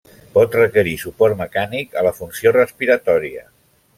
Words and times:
Pot 0.35 0.55
requerir 0.59 0.93
suport 1.01 1.37
mecànic 1.41 1.93
a 2.01 2.05
la 2.09 2.13
funció 2.21 2.57
respiratòria. 2.57 3.45